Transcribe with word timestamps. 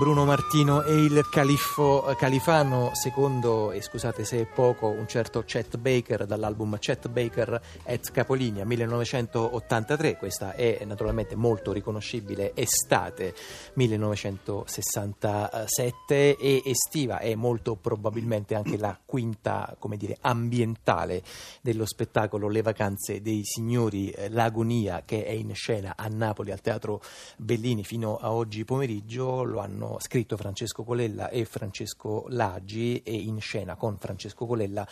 Bruno 0.00 0.24
Martino 0.24 0.82
e 0.82 0.94
il 0.94 1.28
califfo 1.30 2.08
eh, 2.08 2.16
califano, 2.16 2.92
secondo, 2.94 3.70
e 3.70 3.82
scusate 3.82 4.24
se 4.24 4.40
è 4.40 4.46
poco, 4.46 4.86
un 4.86 5.06
certo 5.06 5.42
Chet 5.44 5.76
Baker 5.76 6.24
dall'album 6.24 6.78
Chet 6.78 7.10
Baker 7.10 7.60
at 7.84 8.10
Capolinea 8.10 8.64
1983. 8.64 10.16
Questa 10.16 10.54
è 10.54 10.82
naturalmente 10.86 11.36
molto 11.36 11.72
riconoscibile, 11.72 12.52
estate 12.54 13.34
1967 13.74 16.38
e 16.38 16.62
estiva 16.64 17.18
è 17.18 17.34
molto 17.34 17.74
probabilmente 17.74 18.54
anche 18.54 18.78
la 18.78 18.98
quinta, 19.04 19.76
come 19.78 19.98
dire, 19.98 20.16
ambientale 20.22 21.22
dello 21.60 21.84
spettacolo 21.84 22.48
Le 22.48 22.62
vacanze 22.62 23.20
dei 23.20 23.42
signori, 23.44 24.08
eh, 24.12 24.30
l'agonia 24.30 25.02
che 25.04 25.26
è 25.26 25.32
in 25.32 25.54
scena 25.54 25.92
a 25.94 26.06
Napoli 26.06 26.52
al 26.52 26.62
Teatro 26.62 27.02
Bellini 27.36 27.84
fino 27.84 28.16
a 28.16 28.32
oggi 28.32 28.64
pomeriggio. 28.64 29.42
Lo 29.42 29.58
hanno 29.58 29.88
scritto 29.98 30.36
Francesco 30.36 30.84
Colella 30.84 31.28
e 31.28 31.44
Francesco 31.44 32.26
Laggi 32.28 33.02
e 33.02 33.14
in 33.14 33.40
scena 33.40 33.76
con 33.76 33.98
Francesco 33.98 34.46
Colella 34.46 34.86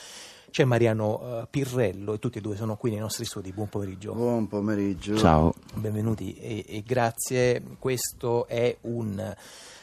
c'è 0.51 0.65
Mariano 0.65 1.41
uh, 1.41 1.47
Pirrello 1.49 2.15
e 2.15 2.19
tutti 2.19 2.39
e 2.39 2.41
due 2.41 2.57
sono 2.57 2.77
qui 2.77 2.91
nei 2.91 2.99
nostri 2.99 3.25
studi. 3.25 3.53
Buon 3.53 3.69
pomeriggio. 3.69 4.15
Buon 4.15 4.49
pomeriggio. 4.49 5.17
Ciao. 5.17 5.55
Benvenuti 5.75 6.35
e, 6.35 6.65
e 6.67 6.83
grazie. 6.85 7.63
Questo 7.79 8.47
è 8.47 8.77
un 8.83 9.35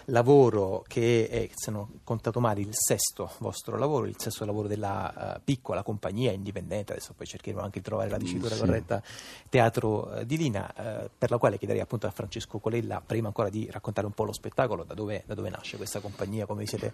lavoro 0.06 0.84
che 0.88 1.28
è, 1.30 1.50
se 1.54 1.72
non 1.72 1.82
ho 1.82 1.90
contato 2.04 2.40
male, 2.40 2.62
il 2.62 2.70
sesto 2.72 3.32
vostro 3.40 3.78
lavoro, 3.78 4.06
il 4.06 4.16
sesto 4.18 4.46
lavoro 4.46 4.68
della 4.68 5.36
uh, 5.38 5.42
piccola 5.44 5.84
compagnia 5.84 6.32
indipendente, 6.32 6.92
adesso 6.94 7.14
poi 7.16 7.26
cercheremo 7.26 7.62
anche 7.62 7.80
di 7.80 7.86
trovare 7.86 8.10
la 8.10 8.18
dicitura 8.18 8.54
sì. 8.54 8.60
corretta, 8.62 9.02
Teatro 9.50 10.12
uh, 10.20 10.24
di 10.24 10.38
Lina, 10.38 10.74
uh, 10.76 11.10
per 11.18 11.32
la 11.32 11.38
quale 11.38 11.58
chiederei 11.58 11.82
appunto 11.82 12.08
a 12.08 12.12
Francesco 12.12 12.60
Colella, 12.60 13.02
prima 13.06 13.28
ancora 13.28 13.50
di 13.50 13.68
raccontare 13.72 14.08
un 14.08 14.14
po' 14.14 14.26
lo 14.26 14.34
spettacolo, 14.34 14.84
da 14.84 14.94
dove, 14.94 15.24
da 15.26 15.34
dove 15.34 15.50
nasce 15.50 15.78
questa 15.78 16.00
compagnia, 16.00 16.46
come 16.46 16.62
vi 16.62 16.68
siete, 16.68 16.94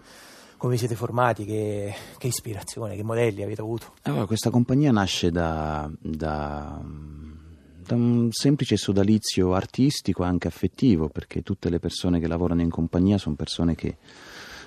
come 0.56 0.72
vi 0.72 0.78
siete 0.78 0.94
formati, 0.94 1.44
che, 1.44 1.94
che, 2.16 2.26
ispirazione, 2.28 2.96
che 2.96 3.02
modelli 3.02 3.42
avete 3.42 3.61
avuto? 3.62 3.92
Allora, 4.02 4.26
questa 4.26 4.50
compagnia 4.50 4.92
nasce 4.92 5.30
da, 5.30 5.90
da 6.00 6.80
da 7.84 7.96
un 7.96 8.28
semplice 8.30 8.76
sodalizio 8.76 9.54
artistico 9.54 10.22
e 10.22 10.26
anche 10.26 10.48
affettivo, 10.48 11.08
perché 11.08 11.42
tutte 11.42 11.68
le 11.68 11.78
persone 11.78 12.20
che 12.20 12.28
lavorano 12.28 12.62
in 12.62 12.70
compagnia 12.70 13.18
sono 13.18 13.34
persone 13.34 13.74
che 13.74 13.96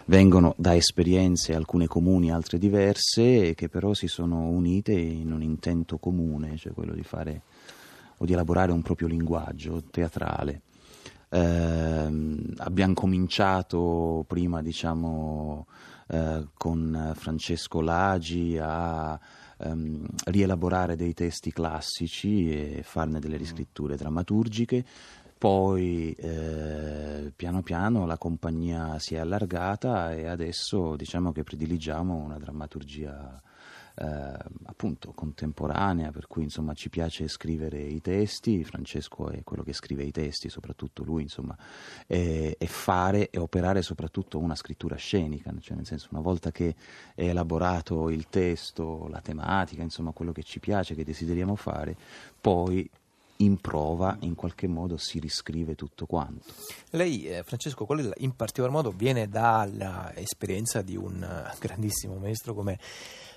vengono 0.05 0.53
da 0.57 0.75
esperienze, 0.75 1.55
alcune 1.55 1.87
comuni, 1.87 2.31
altre 2.31 2.57
diverse, 2.57 3.49
e 3.49 3.55
che 3.55 3.69
però 3.69 3.93
si 3.93 4.07
sono 4.07 4.49
unite 4.49 4.91
in 4.91 5.31
un 5.31 5.41
intento 5.41 5.97
comune, 5.97 6.57
cioè 6.57 6.73
quello 6.73 6.93
di 6.93 7.03
fare 7.03 7.41
o 8.17 8.25
di 8.25 8.33
elaborare 8.33 8.71
un 8.71 8.81
proprio 8.81 9.07
linguaggio 9.07 9.83
teatrale. 9.89 10.61
Eh, 11.29 12.07
abbiamo 12.65 12.93
cominciato 12.93 14.25
prima, 14.27 14.61
diciamo, 14.61 15.67
eh, 16.07 16.47
con 16.57 17.13
Francesco 17.15 17.81
Lagi 17.81 18.57
a 18.61 19.19
ehm, 19.59 20.05
rielaborare 20.25 20.95
dei 20.95 21.13
testi 21.13 21.51
classici 21.51 22.51
e 22.51 22.83
farne 22.83 23.19
delle 23.19 23.37
riscritture 23.37 23.95
drammaturgiche. 23.95 24.83
Poi 25.37 26.13
eh, 26.13 27.31
piano 27.35 27.61
piano 27.61 28.05
la 28.05 28.17
compagnia 28.17 28.97
si 28.99 29.15
è 29.15 29.19
allargata 29.19 30.13
e 30.13 30.27
adesso 30.27 30.95
diciamo 30.95 31.31
che 31.31 31.43
prediligiamo 31.43 32.15
una 32.15 32.37
drammaturgia 32.37 33.41
eh, 33.95 34.05
appunto 34.65 35.11
contemporanea, 35.13 36.11
per 36.11 36.27
cui 36.27 36.43
insomma 36.43 36.73
ci 36.73 36.89
piace 36.89 37.27
scrivere 37.27 37.81
i 37.81 38.01
testi, 38.01 38.63
Francesco 38.63 39.29
è 39.29 39.43
quello 39.43 39.63
che 39.63 39.73
scrive 39.73 40.03
i 40.03 40.11
testi, 40.11 40.49
soprattutto 40.49 41.03
lui, 41.03 41.23
insomma, 41.23 41.57
e, 42.05 42.55
e 42.57 42.67
fare 42.67 43.29
e 43.29 43.39
operare 43.39 43.81
soprattutto 43.81 44.37
una 44.39 44.55
scrittura 44.55 44.95
scenica, 44.95 45.53
cioè 45.59 45.77
nel 45.77 45.85
senso 45.85 46.09
una 46.11 46.21
volta 46.21 46.51
che 46.51 46.75
è 47.15 47.27
elaborato 47.27 48.09
il 48.09 48.27
testo, 48.27 49.07
la 49.07 49.21
tematica, 49.21 49.81
insomma 49.81 50.11
quello 50.11 50.31
che 50.31 50.43
ci 50.43 50.59
piace, 50.59 50.95
che 50.95 51.03
desideriamo 51.03 51.55
fare, 51.55 51.95
poi 52.39 52.89
in 53.37 53.57
prova 53.59 54.17
in 54.21 54.35
qualche 54.35 54.67
modo 54.67 54.97
si 54.97 55.19
riscrive 55.19 55.75
tutto 55.75 56.05
quanto. 56.05 56.53
Lei, 56.91 57.27
eh, 57.27 57.43
Francesco 57.43 57.85
Colella, 57.85 58.13
in 58.17 58.35
particolar 58.35 58.71
modo 58.71 58.91
viene 58.91 59.27
dall'esperienza 59.27 60.81
di 60.81 60.95
un 60.95 61.21
eh, 61.21 61.53
grandissimo 61.59 62.15
maestro 62.15 62.53
come 62.53 62.79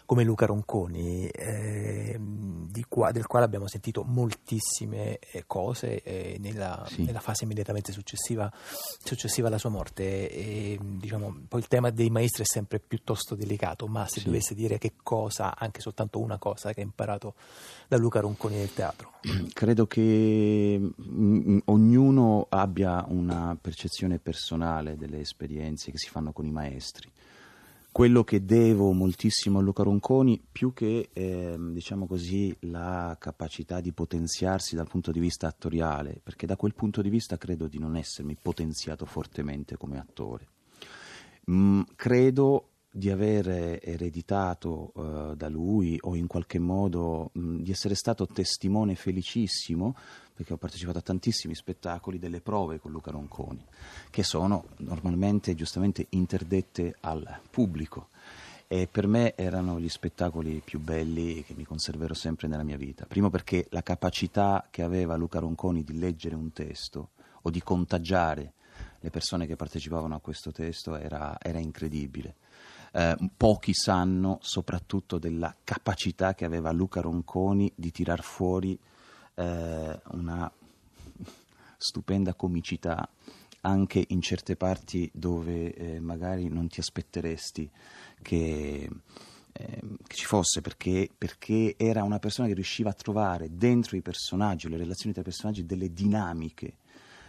come 0.09 0.25
Luca 0.25 0.47
Ronconi, 0.47 1.29
eh, 1.29 2.19
qua, 2.89 3.13
del 3.13 3.27
quale 3.27 3.45
abbiamo 3.45 3.69
sentito 3.69 4.05
moltissime 4.05 5.19
eh, 5.19 5.45
cose 5.47 6.03
eh, 6.03 6.39
nella, 6.41 6.83
sì. 6.89 7.05
nella, 7.05 7.21
fase 7.21 7.45
immediatamente 7.45 7.93
successiva, 7.93 8.51
successiva 9.05 9.49
alla 9.49 9.59
sua 9.59 9.69
morte. 9.69 10.31
E, 10.31 10.79
diciamo, 10.81 11.43
poi 11.47 11.61
il 11.61 11.69
tema 11.69 11.91
dei 11.91 12.09
maestri 12.09 12.45
è 12.45 12.47
sempre 12.47 12.81
piuttosto 12.81 13.35
delicato, 13.35 13.87
ma 13.87 14.07
se 14.07 14.21
sì. 14.21 14.25
dovesse 14.25 14.55
dire 14.55 14.79
che 14.79 14.95
cosa, 15.03 15.55
anche 15.55 15.83
soltanto 15.83 16.21
una 16.21 16.39
cosa 16.39 16.73
che 16.73 16.81
ha 16.81 16.85
imparato 16.85 17.35
da 17.87 17.99
Luca 17.99 18.21
Ronconi 18.21 18.57
nel 18.57 18.73
teatro. 18.73 19.13
Credo 19.53 19.87
che 19.87 20.79
mh, 20.81 21.03
mm, 21.03 21.51
mm, 21.51 21.59
ognuno 21.67 22.47
abbia 22.49 23.05
una 23.09 23.59
percezione 23.61 24.19
personale 24.19 24.97
delle 24.97 25.21
esperienze 25.21 25.91
che 25.91 25.99
si 25.99 26.09
fanno 26.09 26.33
con 26.33 26.47
i 26.47 26.51
maestri 26.51 27.13
quello 27.91 28.23
che 28.23 28.45
devo 28.45 28.93
moltissimo 28.93 29.59
a 29.59 29.63
Luca 29.63 29.83
Ronconi, 29.83 30.41
più 30.51 30.73
che 30.73 31.11
eh, 31.13 31.57
diciamo 31.59 32.07
così, 32.07 32.55
la 32.61 33.17
capacità 33.19 33.81
di 33.81 33.93
potenziarsi 33.93 34.77
dal 34.77 34.89
punto 34.89 35.11
di 35.11 35.21
vista 35.21 35.47
attoriale, 35.47 36.21
perché 36.23 36.47
da 36.47 36.57
quel 36.57 36.75
punto 36.75 37.03
di 37.03 37.09
vista 37.09 37.37
credo 37.37 37.67
di 37.67 37.79
non 37.79 37.97
essermi 37.97 38.37
potenziato 38.41 39.05
fortemente 39.05 39.77
come 39.77 39.99
attore. 39.99 40.49
Mm, 41.51 41.83
credo 41.97 42.69
di 42.99 43.11
aver 43.11 43.79
ereditato 43.81 44.91
uh, 44.93 45.35
da 45.35 45.49
lui 45.49 45.97
o 46.03 46.17
in 46.17 46.27
qualche 46.27 46.59
modo 46.59 47.31
mh, 47.33 47.59
di 47.59 47.71
essere 47.71 47.95
stato 47.95 48.27
testimone 48.27 48.97
felicissimo 48.97 49.95
perché 50.35 50.53
ho 50.53 50.57
partecipato 50.57 50.99
a 50.99 51.03
tantissimi 51.03 51.55
spettacoli 51.55 52.19
delle 52.19 52.41
prove 52.41 52.81
con 52.81 52.91
Luca 52.91 53.13
Ronconi 53.13 53.65
che 54.11 54.25
sono 54.25 54.67
normalmente 54.79 55.55
giustamente 55.55 56.07
interdette 56.11 56.97
al 57.01 57.41
pubblico 57.51 58.09
e 58.67 58.89
per 58.91 59.07
me 59.07 59.35
erano 59.37 59.81
gli 59.81 59.89
spettacoli 59.89 60.61
più 60.63 60.81
belli 60.81 61.43
che 61.45 61.55
mi 61.55 61.65
conserverò 61.65 62.13
sempre 62.13 62.49
nella 62.49 62.65
mia 62.65 62.77
vita. 62.77 63.07
Primo 63.07 63.31
perché 63.31 63.67
la 63.71 63.83
capacità 63.83 64.67
che 64.71 64.83
aveva 64.83 65.17
Luca 65.17 65.39
Ronconi 65.39 65.83
di 65.85 65.99
leggere 65.99 66.35
un 66.35 66.53
testo 66.53 67.11
o 67.43 67.51
di 67.51 67.63
contagiare 67.63 68.53
le 69.01 69.11
persone 69.11 69.47
che 69.47 69.57
partecipavano 69.57 70.15
a 70.15 70.21
questo 70.21 70.53
testo 70.53 70.97
era, 70.97 71.39
era 71.41 71.59
incredibile 71.59 72.35
eh, 72.93 73.17
pochi 73.37 73.75
sanno 73.75 74.39
soprattutto 74.41 75.19
della 75.19 75.55
capacità 75.65 76.35
che 76.35 76.45
aveva 76.45 76.73
Luca 76.73 77.01
Ronconi 77.01 77.71
di 77.75 77.91
tirar 77.91 78.23
fuori 78.23 78.79
eh, 79.35 80.01
una 80.13 80.51
stupenda 81.77 82.35
comicità 82.35 83.09
anche 83.63 84.05
in 84.09 84.21
certe 84.21 84.57
parti 84.57 85.11
dove 85.13 85.75
eh, 85.75 86.01
magari 86.01 86.49
non 86.49 86.69
ti 86.69 86.81
aspetteresti 86.81 87.71
che, 88.23 88.89
eh, 89.53 89.81
che 90.07 90.15
ci 90.15 90.25
fosse, 90.25 90.61
perché, 90.61 91.11
perché, 91.17 91.75
era 91.77 92.03
una 92.03 92.19
persona 92.19 92.49
che 92.49 92.55
riusciva 92.55 92.91
a 92.91 92.95
trovare 92.95 93.49
dentro 93.51 93.97
i 93.97 94.03
personaggi, 94.03 94.69
le 94.69 94.77
relazioni 94.77 95.13
tra 95.13 95.23
i 95.23 95.25
personaggi, 95.25 95.67
delle 95.67 95.93
dinamiche 95.93 96.77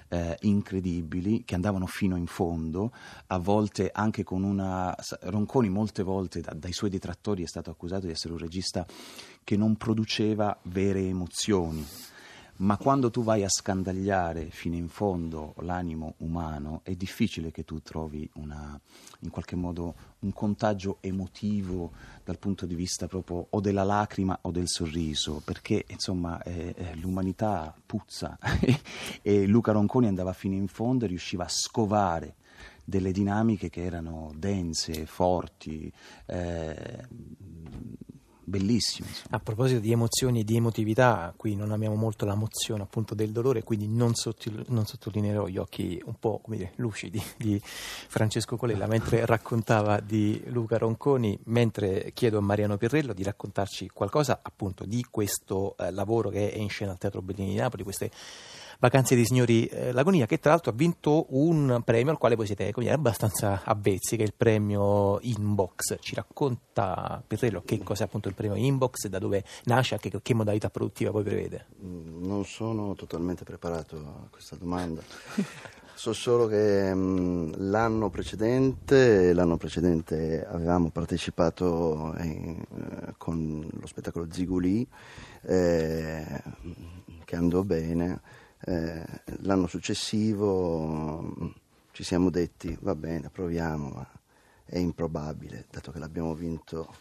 eh, 0.09 0.37
incredibili 0.41 1.43
che 1.45 1.55
andavano 1.55 1.85
fino 1.85 2.17
in 2.17 2.27
fondo, 2.27 2.91
a 3.27 3.37
volte 3.37 3.89
anche 3.93 4.23
con 4.23 4.43
una... 4.43 4.95
Ronconi 5.21 5.69
molte 5.69 6.03
volte 6.03 6.41
da, 6.41 6.53
dai 6.53 6.73
suoi 6.73 6.89
detrattori 6.89 7.43
è 7.43 7.47
stato 7.47 7.69
accusato 7.69 8.05
di 8.05 8.11
essere 8.11 8.33
un 8.33 8.39
regista 8.39 8.85
che 9.43 9.55
non 9.55 9.75
produceva 9.75 10.57
vere 10.63 10.99
emozioni 11.01 11.85
ma 12.59 12.77
quando 12.77 13.09
tu 13.09 13.23
vai 13.23 13.43
a 13.43 13.49
scandagliare 13.49 14.49
fino 14.49 14.75
in 14.75 14.89
fondo 14.89 15.53
l'animo 15.59 16.15
umano 16.17 16.81
è 16.83 16.93
difficile 16.93 17.51
che 17.51 17.63
tu 17.63 17.81
trovi 17.81 18.29
una, 18.33 18.79
in 19.19 19.29
qualche 19.29 19.55
modo 19.55 19.95
un 20.19 20.33
contagio 20.33 20.97
emotivo 20.99 21.91
dal 22.23 22.37
punto 22.37 22.65
di 22.65 22.75
vista 22.75 23.07
proprio 23.07 23.47
o 23.49 23.61
della 23.61 23.83
lacrima 23.83 24.37
o 24.41 24.51
del 24.51 24.67
sorriso, 24.67 25.41
perché 25.43 25.85
insomma 25.87 26.41
eh, 26.43 26.73
eh, 26.75 26.95
l'umanità 26.95 27.73
puzza. 27.85 28.37
E 29.21 29.45
Luca 29.45 29.71
Ronconi 29.71 30.07
andava 30.07 30.33
fino 30.33 30.55
in 30.55 30.67
fondo 30.67 31.05
e 31.05 31.07
riusciva 31.07 31.45
a 31.45 31.49
scovare 31.49 32.35
delle 32.83 33.11
dinamiche 33.11 33.69
che 33.69 33.83
erano 33.83 34.31
dense, 34.35 35.05
forti, 35.05 35.91
eh, 36.25 37.07
bellissimo. 38.49 39.07
Insomma. 39.07 39.37
A 39.37 39.39
proposito 39.39 39.79
di 39.79 39.91
emozioni 39.91 40.41
e 40.41 40.43
di 40.43 40.55
emotività, 40.55 41.33
qui 41.37 41.55
non 41.55 41.71
amiamo 41.71 41.95
molto 41.95 42.25
la 42.25 42.35
mozione 42.35 42.83
appunto 42.83 43.15
del 43.15 43.31
dolore, 43.31 43.63
quindi 43.63 43.87
non, 43.87 44.15
sottil- 44.15 44.65
non 44.67 44.85
sottolineerò 44.85 45.47
gli 45.47 45.57
occhi 45.57 46.01
un 46.05 46.15
po' 46.19 46.41
dire, 46.47 46.73
lucidi 46.75 47.21
di 47.37 47.59
Francesco 47.63 48.57
Colella 48.57 48.87
mentre 48.87 49.25
raccontava 49.25 49.99
di 49.99 50.41
Luca 50.47 50.77
Ronconi, 50.77 51.39
mentre 51.45 52.11
chiedo 52.13 52.39
a 52.39 52.41
Mariano 52.41 52.77
Pirrello 52.77 53.13
di 53.13 53.23
raccontarci 53.23 53.89
qualcosa 53.89 54.39
appunto 54.41 54.85
di 54.85 55.05
questo 55.09 55.75
eh, 55.77 55.91
lavoro 55.91 56.29
che 56.29 56.51
è 56.51 56.57
in 56.57 56.69
scena 56.69 56.91
al 56.91 56.97
Teatro 56.97 57.21
Bellini 57.21 57.51
di 57.51 57.55
Napoli, 57.55 57.83
queste 57.83 58.11
Vacanze 58.81 59.13
dei 59.13 59.25
signori 59.25 59.65
eh, 59.65 59.91
Lagonia, 59.91 60.25
che 60.25 60.39
tra 60.39 60.51
l'altro 60.51 60.71
ha 60.71 60.73
vinto 60.73 61.25
un 61.31 61.81
premio 61.83 62.11
al 62.11 62.17
quale 62.17 62.35
voi 62.35 62.45
siete 62.45 62.71
dire, 62.73 62.91
abbastanza 62.91 63.61
avvezzi, 63.65 64.15
che 64.15 64.23
è 64.23 64.25
il 64.25 64.33
premio 64.33 65.19
Inbox. 65.19 65.97
Ci 65.99 66.15
racconta 66.15 67.21
Pirrello 67.27 67.61
che 67.65 67.79
cos'è 67.83 68.05
appunto 68.05 68.29
il 68.29 68.35
premio 68.35 68.55
Inbox, 68.55 69.07
da 69.07 69.19
dove 69.19 69.43
nasce, 69.65 69.95
anche 69.95 70.09
che 70.21 70.33
modalità 70.33 70.69
produttiva 70.69 71.11
poi 71.11 71.23
prevede? 71.23 71.65
Mm, 71.83 72.25
non 72.25 72.45
sono 72.45 72.93
totalmente 72.95 73.43
preparato 73.43 73.97
a 73.97 74.27
questa 74.29 74.55
domanda. 74.55 75.01
So 75.99 76.13
solo 76.13 76.47
che 76.47 76.93
mh, 76.93 77.69
l'anno 77.69 78.09
precedente, 78.09 79.33
l'anno 79.33 79.57
precedente 79.57 80.47
avevamo 80.47 80.91
partecipato 80.91 82.15
in, 82.19 82.57
eh, 82.57 83.13
con 83.17 83.67
lo 83.69 83.85
spettacolo 83.85 84.25
Ziguli, 84.31 84.87
eh, 85.41 86.41
che 87.25 87.35
andò 87.35 87.63
bene. 87.63 88.21
Eh, 88.69 89.03
l'anno 89.39 89.65
successivo 89.65 91.21
mh, 91.21 91.53
ci 91.91 92.03
siamo 92.03 92.29
detti, 92.29 92.77
va 92.81 92.93
bene, 92.93 93.31
proviamo, 93.31 93.89
ma 93.89 94.07
è 94.63 94.77
improbabile, 94.77 95.65
dato 95.71 95.91
che 95.91 95.97
l'abbiamo 95.97 96.35
vinto 96.35 96.93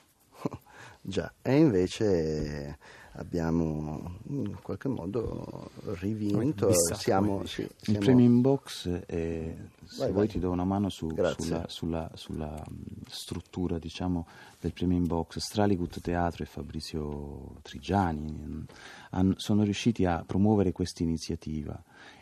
già. 1.00 1.32
E 1.43 1.56
invece 1.56 2.79
abbiamo 3.19 4.19
in 4.29 4.56
qualche 4.62 4.88
modo 4.88 5.70
rivinto. 6.00 6.73
Siamo, 6.73 7.44
sì, 7.46 7.67
siamo... 7.76 7.99
Il 7.99 7.99
premio 7.99 8.25
in 8.25 8.40
box, 8.40 8.88
è, 8.88 9.55
se 9.85 9.96
vai, 9.99 10.12
vuoi 10.12 10.12
vai. 10.12 10.29
ti 10.29 10.38
do 10.38 10.50
una 10.50 10.64
mano 10.64 10.88
su, 10.88 11.12
sulla, 11.37 11.64
sulla, 11.69 12.11
sulla, 12.14 12.64
struttura 13.08 13.79
diciamo, 13.79 14.26
del 14.61 14.73
premio 14.73 14.96
in 14.96 15.06
box. 15.06 15.38
Straligut 15.38 16.00
Teatro 16.00 16.44
e 16.44 16.46
Fabrizio 16.46 17.56
Trigiani 17.62 18.64
hanno, 19.11 19.35
sono 19.37 19.62
riusciti 19.62 20.05
a 20.05 20.23
promuovere 20.25 20.73
questa 20.73 21.02
iniziativa. 21.02 21.81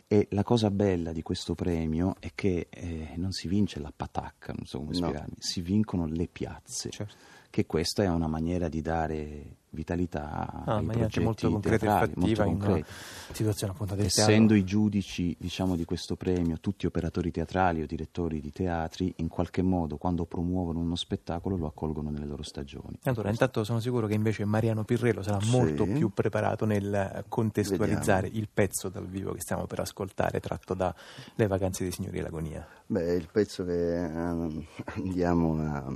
E 0.08 0.28
la 0.30 0.44
cosa 0.44 0.70
bella 0.70 1.10
di 1.10 1.22
questo 1.22 1.56
premio 1.56 2.14
è 2.20 2.30
che 2.32 2.68
eh, 2.70 3.14
non 3.16 3.32
si 3.32 3.48
vince 3.48 3.80
la 3.80 3.92
patacca, 3.94 4.52
non 4.56 4.64
so 4.64 4.78
come 4.78 4.90
no. 4.92 5.08
spiegarmi, 5.08 5.34
si 5.38 5.60
vincono 5.60 6.06
le 6.06 6.28
piazze. 6.28 6.90
Certo. 6.90 7.14
Che 7.50 7.66
questa 7.66 8.02
è 8.02 8.08
una 8.08 8.26
maniera 8.26 8.69
di 8.69 8.82
dare 8.82 9.56
vitalità 9.76 10.64
ah, 10.64 10.76
ai 10.76 10.87
progetti 10.87 11.20
molto 11.20 11.50
concreta 11.50 11.87
teatrali, 11.87 12.12
molto 12.16 12.43
concreti. 12.44 12.90
situazione 13.32 13.72
appunto 13.75 13.94
del 13.94 14.06
Essendo 14.06 14.54
teatro. 14.54 14.56
i 14.56 14.64
giudici 14.64 15.37
diciamo, 15.38 15.76
di 15.76 15.84
questo 15.84 16.16
premio 16.16 16.58
tutti 16.58 16.87
operatori 16.87 17.31
teatrali 17.31 17.82
o 17.82 17.87
direttori 17.87 18.40
di 18.40 18.50
teatri, 18.50 19.12
in 19.19 19.28
qualche 19.28 19.62
modo 19.62 19.98
quando 19.98 20.25
promuovono 20.25 20.81
uno 20.81 20.96
spettacolo 20.96 21.56
lo 21.56 21.66
accolgono 21.66 22.10
nelle 22.10 22.26
loro 22.26 22.43
stagioni. 22.43 22.98
Allora, 23.02 23.28
intanto 23.28 23.62
sono 23.62 23.78
sicuro 23.78 24.06
che 24.06 24.14
invece 24.14 24.44
Mariano 24.46 24.84
Pirrello 24.84 25.22
sarà 25.22 25.40
sì. 25.40 25.50
molto 25.50 25.84
più 25.84 26.10
preparato 26.10 26.64
nel 26.64 27.25
contestualizzare 27.28 28.22
Vediamo. 28.22 28.40
il 28.40 28.49
pezzo 28.52 28.88
dal 28.88 29.06
vivo 29.06 29.32
che 29.32 29.40
stiamo 29.40 29.66
per 29.66 29.81
ascoltare, 29.81 30.40
tratto 30.40 30.72
da 30.72 30.94
Le 31.34 31.46
vacanze 31.46 31.82
dei 31.82 31.92
signori 31.92 32.20
Lagonia. 32.20 32.66
Beh, 32.87 33.14
il 33.14 33.28
pezzo 33.31 33.64
che 33.64 33.72
um, 33.72 34.64
andiamo 34.96 35.60
a, 35.60 35.92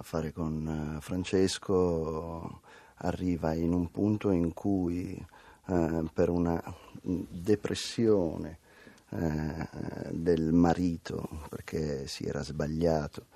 a 0.00 0.02
fare 0.02 0.32
con 0.32 0.94
uh, 0.96 1.00
Francesco 1.02 2.62
arriva 3.02 3.52
in 3.52 3.74
un 3.74 3.90
punto 3.90 4.30
in 4.30 4.54
cui 4.54 5.22
eh, 5.66 6.04
per 6.12 6.30
una 6.30 6.62
depressione 7.02 8.58
eh, 9.10 9.68
del 10.10 10.52
marito, 10.52 11.46
perché 11.48 12.06
si 12.06 12.24
era 12.24 12.42
sbagliato 12.42 13.26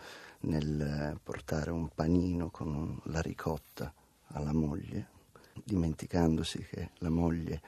nel 0.41 1.19
portare 1.23 1.71
un 1.71 1.89
panino 1.95 2.51
con 2.51 3.01
la 3.05 3.21
ricotta 3.21 3.93
alla 4.29 4.53
moglie, 4.53 5.09
dimenticandosi 5.63 6.67
che 6.69 6.91
la 6.99 7.11
moglie 7.11 7.61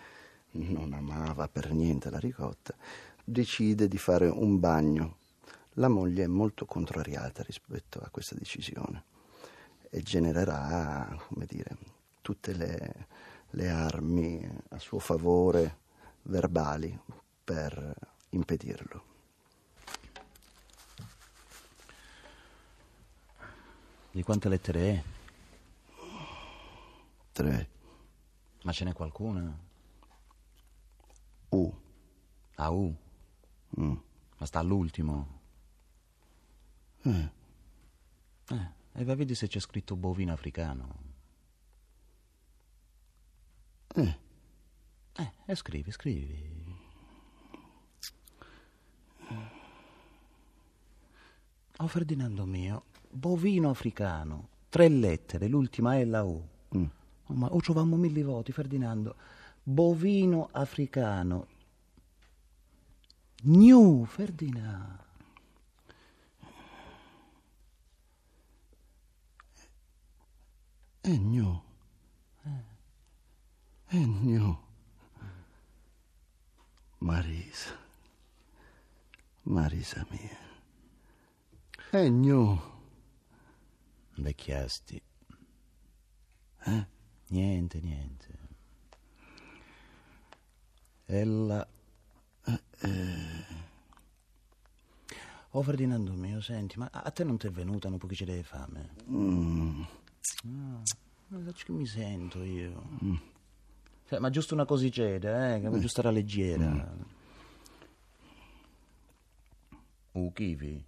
non 0.50 0.93
amava 0.93 1.48
per 1.48 1.72
niente 1.72 2.10
la 2.10 2.19
ricotta, 2.19 2.75
decide 3.25 3.88
di 3.88 3.98
fare 3.98 4.26
un 4.28 4.58
bagno. 4.58 5.16
La 5.78 5.88
moglie 5.88 6.25
è 6.25 6.26
molto 6.26 6.64
contrariata 6.64 7.43
rispetto 7.43 8.00
a 8.00 8.08
questa 8.08 8.34
decisione 8.34 9.05
e 9.90 10.00
genererà, 10.00 11.14
come 11.28 11.44
dire, 11.44 11.76
tutte 12.23 12.55
le, 12.55 13.06
le 13.50 13.69
armi 13.69 14.43
a 14.70 14.78
suo 14.78 14.99
favore 14.99 15.81
verbali 16.23 16.99
per 17.44 17.94
impedirlo. 18.31 19.05
Di 24.12 24.22
quante 24.22 24.49
lettere 24.49 24.81
è? 24.94 25.02
Tre. 27.32 27.69
Ma 28.62 28.72
ce 28.72 28.84
n'è 28.84 28.94
qualcuna? 28.94 29.58
U. 31.50 31.75
A 32.55 32.70
U? 32.70 32.96
Mm. 33.79 33.96
Ma 34.38 34.46
sta 34.46 34.61
all'ultimo? 34.61 35.35
Eh. 37.06 37.31
Eh, 38.49 38.69
e 38.94 39.05
va 39.05 39.14
vedi 39.14 39.35
se 39.35 39.47
c'è 39.47 39.61
scritto 39.61 39.94
bovino 39.94 40.32
africano. 40.32 41.05
Eh. 43.94 44.19
Eh, 45.14 45.32
e 45.47 45.55
scrivi, 45.55 45.91
scrivi. 45.93 46.64
Oh 51.79 51.87
Ferdinando 51.88 52.47
mio, 52.47 52.85
bovino 53.11 53.70
africano, 53.70 54.49
tre 54.69 54.88
lettere, 54.88 55.47
l'ultima 55.47 55.97
è 55.97 56.05
la 56.05 56.23
U. 56.23 56.49
Mm. 56.76 56.85
Oh, 57.26 57.35
ma 57.35 57.53
o 57.53 57.61
troviamo 57.61 57.97
mille 57.97 58.23
voti, 58.23 58.50
Ferdinando. 58.50 59.14
Bovino 59.62 60.49
africano. 60.53 61.47
New, 63.43 64.05
Ferdinando. 64.05 65.06
Eh. 71.08 72.64
Ennio. 73.91 74.58
Marisa. 76.99 77.79
Marisa 79.44 80.05
mia. 80.11 80.38
Ennio. 81.93 82.73
Vecchiasti. 84.17 85.00
Eh? 86.64 86.87
Niente, 87.29 87.81
niente. 87.81 88.38
Ella... 91.05 91.69
Eh, 92.47 92.62
eh. 92.81 93.44
Oh 95.50 95.62
Ferdinando 95.62 96.12
mio, 96.14 96.41
senti, 96.41 96.79
ma 96.81 96.91
a 96.93 97.11
te 97.12 97.23
non 97.23 97.38
ti 97.38 97.47
è 97.47 97.50
venuta 97.50 97.87
un 97.87 97.96
po' 97.96 98.08
che 98.08 98.17
ce 98.17 98.27
l'hai 98.27 98.43
fame? 98.43 98.91
Mm. 99.08 99.82
Ma 101.28 101.52
che 101.52 101.72
mi 101.72 101.86
sento 101.86 102.42
io? 102.42 102.82
Mm. 103.04 103.16
Cioè, 104.08 104.18
ma 104.20 104.30
giusto 104.30 104.54
una 104.54 104.64
cosiceda, 104.64 105.54
eh? 105.54 105.60
Che 105.60 105.78
giusto 105.80 106.00
era 106.00 106.10
leggera. 106.10 106.64
Mm. 106.64 107.00
Uh, 110.12 110.32
kiwi. 110.32 110.84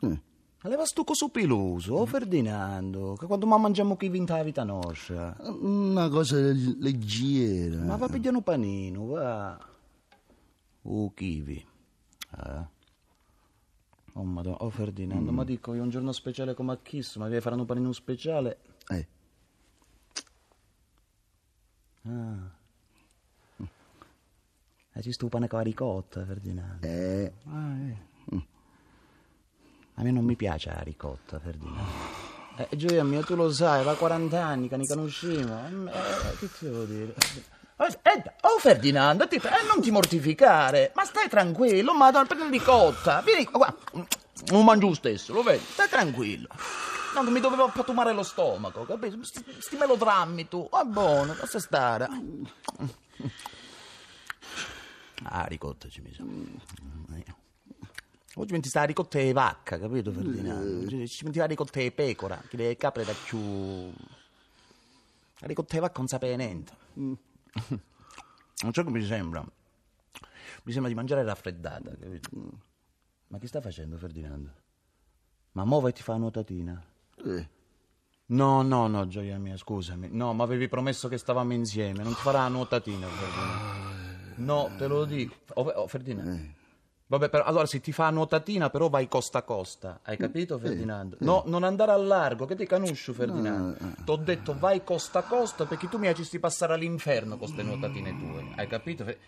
Eh. 0.00 0.20
Leva 0.62 0.84
sto 0.84 1.04
coso 1.04 1.28
peloso, 1.28 1.94
oh 1.94 2.06
Ferdinando, 2.06 3.14
che 3.14 3.26
quando 3.26 3.46
ma 3.46 3.56
mangiamo 3.56 3.96
kiwi 3.96 4.18
in 4.18 4.26
la 4.26 4.42
vita 4.42 4.64
nostra. 4.64 5.36
Una 5.60 6.08
cosa 6.08 6.36
leggera. 6.38 7.84
Ma 7.84 7.96
va 7.96 8.08
un 8.10 8.42
panino, 8.42 9.06
va. 9.06 9.58
Uh, 10.82 11.12
kiwi. 11.14 11.66
Eh. 12.36 12.74
Oh, 14.16 14.24
madonna, 14.24 14.56
oh 14.60 14.70
Ferdinando, 14.70 15.30
mm. 15.30 15.34
ma 15.34 15.44
dico, 15.44 15.74
io 15.74 15.82
un 15.82 15.90
giorno 15.90 16.10
speciale 16.10 16.54
come 16.54 16.72
a 16.72 16.78
Kiss, 16.78 17.16
ma 17.16 17.28
vi 17.28 17.38
faranno 17.38 17.62
un 17.62 17.66
panino 17.66 17.92
speciale? 17.92 18.58
Eh. 18.88 19.06
Ah. 22.04 22.54
E 24.94 25.02
ci 25.02 25.12
stupano 25.12 25.46
con 25.46 25.58
la 25.58 25.64
ricotta, 25.64 26.24
Ferdinando. 26.24 26.86
Eh. 26.86 27.30
Ah, 27.44 27.76
eh. 27.76 27.96
Mm. 28.34 28.38
A 29.94 30.02
me 30.02 30.10
non 30.10 30.24
mi 30.24 30.34
piace 30.34 30.70
la 30.70 30.80
ricotta, 30.80 31.38
Ferdinando. 31.38 32.24
Eh, 32.56 32.74
Gioia 32.74 33.04
mia, 33.04 33.22
tu 33.22 33.34
lo 33.34 33.52
sai, 33.52 33.84
va 33.84 33.94
40 33.96 34.42
anni 34.42 34.68
che 34.68 34.78
ne 34.78 34.86
conosciamo. 34.86 35.88
Eh, 35.88 36.36
che 36.38 36.50
ti 36.58 36.64
devo 36.64 36.84
dire? 36.84 37.14
Eh, 37.78 38.22
oh 38.42 38.58
Ferdinando, 38.58 39.28
ti, 39.28 39.36
eh, 39.36 39.66
non 39.66 39.82
ti 39.82 39.90
mortificare, 39.90 40.92
ma 40.94 41.04
stai 41.04 41.28
tranquillo, 41.28 41.94
madonna, 41.94 42.24
per 42.24 42.38
la 42.38 42.48
ricotta. 42.48 43.20
Vieni 43.20 43.44
qua, 43.44 43.74
lo 44.48 44.62
mangio 44.62 44.94
stesso, 44.94 45.34
lo 45.34 45.42
vedi? 45.42 45.62
Stai 45.62 45.88
tranquillo. 45.88 46.48
No, 47.14 47.22
non 47.22 47.32
mi 47.32 47.40
dovevo 47.40 47.68
pattumare 47.68 48.12
lo 48.14 48.22
stomaco, 48.22 48.84
capito? 48.84 49.22
Sti, 49.22 49.44
sti 49.58 49.76
melodrammi 49.76 50.48
tu. 50.48 50.66
Va 50.70 50.84
buono, 50.84 51.34
lascia 51.38 51.60
stare. 51.60 52.08
Ah, 55.24 55.44
ricotta 55.44 55.88
ci 55.88 56.00
mi. 56.00 56.14
Oggi 58.38 58.52
metti 58.52 58.68
sta 58.68 58.84
ricotta 58.84 59.18
di 59.18 59.32
vacca, 59.32 59.78
capito 59.78 60.12
Ferdinando? 60.12 61.06
Ci 61.06 61.24
metti 61.24 61.38
la 61.38 61.46
ricotta 61.46 61.78
di 61.78 61.90
pecora, 61.90 62.42
che 62.48 62.56
le 62.56 62.76
capre 62.76 63.04
da 63.04 63.12
più... 63.12 63.92
La 65.38 65.46
ricotta 65.46 65.74
di 65.74 65.80
vacca 65.80 65.98
non 65.98 66.08
sapeva 66.08 66.36
niente. 66.36 66.72
Non 68.62 68.72
so 68.72 68.84
come 68.84 68.98
mi 68.98 69.04
sembra. 69.04 69.40
mi 69.42 70.72
sembra 70.72 70.88
di 70.90 70.94
mangiare 70.96 71.22
raffreddata, 71.24 71.96
capito? 71.96 72.30
Ma 73.28 73.38
che 73.38 73.46
sta 73.46 73.60
facendo 73.60 73.96
Ferdinando? 73.98 74.50
Ma 75.52 75.64
vai 75.64 75.92
ti 75.92 76.02
fa 76.02 76.12
una 76.12 76.20
nuotatina? 76.20 76.84
Eh, 77.24 77.48
No, 78.28 78.62
no, 78.62 78.88
no, 78.88 79.06
gioia 79.06 79.38
mia, 79.38 79.56
scusami. 79.56 80.08
No, 80.10 80.32
ma 80.32 80.42
avevi 80.42 80.68
promesso 80.68 81.06
che 81.06 81.16
stavamo 81.16 81.52
insieme, 81.52 82.02
non 82.02 82.12
ti 82.14 82.20
farà 82.20 82.40
una 82.40 82.48
nuotatina, 82.48 83.06
Ferdinando. 83.06 84.34
No, 84.36 84.76
te 84.76 84.86
lo 84.88 85.04
dico. 85.04 85.34
Oh, 85.54 85.62
oh, 85.62 85.86
Ferdinando. 85.86 86.54
Vabbè, 87.08 87.28
però, 87.28 87.44
allora 87.44 87.66
se 87.66 87.80
ti 87.80 87.92
fa 87.92 88.10
nuotatina, 88.10 88.68
però 88.68 88.88
vai 88.88 89.06
costa 89.06 89.38
a 89.38 89.42
costa. 89.42 90.00
Hai 90.02 90.16
capito, 90.16 90.58
Ferdinando? 90.58 91.16
No, 91.20 91.44
non 91.46 91.62
andare 91.62 91.92
a 91.92 91.96
largo, 91.96 92.46
che 92.46 92.56
ti 92.56 92.66
canuscio, 92.66 93.12
Ferdinando. 93.12 93.76
T'ho 94.04 94.16
detto 94.16 94.56
vai 94.58 94.82
costa 94.82 95.20
a 95.20 95.22
costa 95.22 95.66
perché 95.66 95.88
tu 95.88 95.98
mi 95.98 96.06
facesti 96.08 96.40
passare 96.40 96.74
all'inferno 96.74 97.36
con 97.36 97.38
queste 97.38 97.62
nuotatine 97.62 98.16
tue. 98.18 98.44
Hai 98.56 98.66
capito? 98.66 99.04
Fe- 99.04 99.18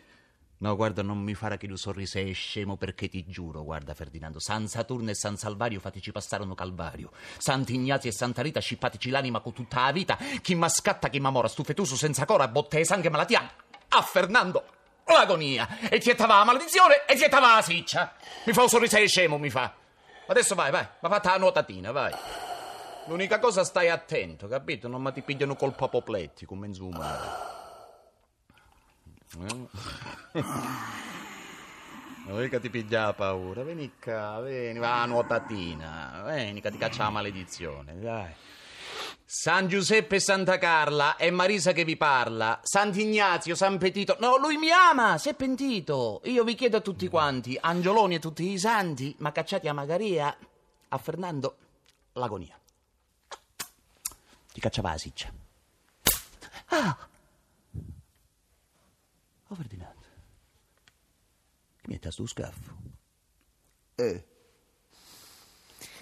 No, 0.61 0.75
guarda, 0.75 1.03
non 1.03 1.19
mi 1.19 1.35
fare 1.35 1.57
che 1.57 1.69
lo 1.69 1.77
sorriso 1.77 2.19
è 2.19 2.33
scemo 2.33 2.77
perché 2.77 3.09
ti 3.09 3.25
giuro, 3.29 3.63
guarda 3.63 3.95
Ferdinando, 3.95 4.41
San 4.41 4.67
Saturno 4.67 5.11
e 5.11 5.15
San 5.15 5.37
Salvario 5.37 5.79
fatici 5.79 6.11
passare 6.11 6.43
un 6.43 6.53
calvario. 6.57 7.13
Sant'Ignazio 7.39 8.11
e 8.11 8.13
Santa 8.13 8.43
Rita 8.43 8.59
scippatici 8.59 9.11
l'anima 9.11 9.39
con 9.39 9.53
tutta 9.53 9.85
la 9.85 9.93
vita. 9.93 10.19
Chi 10.43 10.57
ma 10.57 10.69
scatta, 10.69 11.11
chi 11.11 11.21
ma 11.21 11.31
mora, 11.31 11.47
stufetuso 11.47 11.95
senza 11.95 12.25
cora, 12.25 12.49
botte 12.49 12.81
e 12.81 12.85
sangue 12.85 13.09
malatia. 13.09 13.49
A 13.91 14.03
Fernando, 14.03 14.65
l'agonia. 15.13 15.79
E 15.89 15.99
ti 15.99 16.15
la 16.17 16.45
maledizione 16.45 17.05
e 17.07 17.15
ti 17.15 17.29
la 17.31 17.61
siccia. 17.63 18.15
Mi 18.45 18.53
fa 18.53 18.63
un 18.63 18.69
sorriso 18.69 18.97
scemo, 19.07 19.39
mi 19.39 19.51
fa. 19.51 19.73
Adesso 20.27 20.55
vai, 20.55 20.71
vai, 20.71 20.87
va 21.01 21.09
fatta 21.09 21.31
la 21.31 21.39
nuotatina, 21.39 21.91
vai. 21.91 22.13
L'unica 23.07 23.39
cosa 23.39 23.65
stai 23.65 23.89
attento, 23.89 24.47
capito? 24.49 24.89
Non 24.89 25.01
mi 25.01 25.11
ti 25.13 25.23
pigliano 25.23 25.57
col 25.57 25.75
papopletti, 25.75 26.45
come 26.45 26.67
in 26.67 26.75
zoom. 26.75 27.01
Eh? 29.41 29.69
Vuoi 32.27 32.51
che 32.51 32.61
ti 32.61 32.69
piglia 32.69 33.15
paura? 33.15 33.63
Vieni 33.63 33.95
qua, 33.99 34.43
vieni, 34.43 34.79
va 34.79 35.01
a 35.01 35.07
nuotatina. 35.07 36.23
Vieni 36.27 36.61
che 36.61 36.71
ti 36.71 36.77
caccia 36.77 37.05
la 37.05 37.11
maledizione, 37.11 37.99
dai. 37.99 38.35
San 39.31 39.69
Giuseppe 39.69 40.17
e 40.17 40.21
Santa 40.21 40.57
Carla, 40.57 41.17
è 41.17 41.29
Marisa 41.29 41.73
che 41.73 41.85
vi 41.85 41.99
parla. 41.99 42.61
Sant'Ignazio, 42.63 43.55
San 43.55 43.77
Petito. 43.77 44.17
No, 44.21 44.39
lui 44.39 44.57
mi 44.57 44.71
ama, 44.71 45.19
si 45.19 45.29
è 45.29 45.35
pentito. 45.35 46.23
Io 46.25 46.45
vi 46.45 46.55
chiedo 46.55 46.79
a 46.79 46.81
tutti 46.81 47.09
quanti, 47.09 47.59
Angioloni 47.61 48.15
e 48.15 48.21
tutti 48.21 48.51
i 48.51 48.59
santi, 48.59 49.15
ma 49.19 49.31
cacciati 49.31 49.69
a 49.69 49.75
Magaria, 49.75 50.35
a 50.89 50.97
Fernando, 50.97 51.59
l'agonia. 52.13 52.59
Ti 54.51 54.61
cacciava 54.61 54.93
la 54.93 54.99
siccia. 54.99 55.31
Ah! 56.69 57.09
Oh, 59.49 59.55
Ferdinando. 59.55 60.07
Che 61.83 61.87
mi 61.87 61.99
è 61.99 62.11
sto 62.11 62.27
scaffo? 62.27 62.77
eh. 63.97 64.25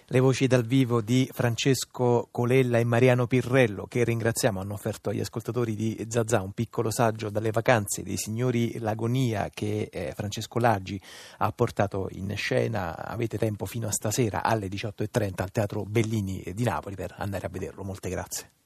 Le 0.08 0.20
voci 0.20 0.46
dal 0.46 0.64
vivo 0.64 1.00
di 1.00 1.28
Francesco 1.32 2.28
Colella 2.30 2.78
e 2.78 2.84
Mariano 2.84 3.26
Pirrello, 3.26 3.86
che 3.88 4.04
ringraziamo, 4.04 4.60
hanno 4.60 4.75
offerto 4.75 5.10
agli 5.10 5.18
ascoltatori 5.18 5.75
di 5.75 6.06
Zazà 6.08 6.42
un 6.42 6.52
piccolo 6.52 6.92
saggio 6.92 7.28
dalle 7.28 7.50
vacanze 7.50 8.04
dei 8.04 8.16
signori 8.16 8.78
Lagonia 8.78 9.50
che 9.52 9.88
eh, 9.90 10.12
Francesco 10.14 10.60
Laggi 10.60 11.00
ha 11.38 11.50
portato 11.50 12.06
in 12.12 12.32
scena. 12.36 12.96
Avete 12.96 13.36
tempo 13.36 13.66
fino 13.66 13.88
a 13.88 13.92
stasera 13.92 14.44
alle 14.44 14.68
18.30 14.68 15.42
al 15.42 15.50
Teatro 15.50 15.82
Bellini 15.82 16.40
di 16.54 16.62
Napoli 16.62 16.94
per 16.94 17.12
andare 17.18 17.46
a 17.46 17.50
vederlo. 17.50 17.82
Molte 17.82 18.08
grazie. 18.08 18.56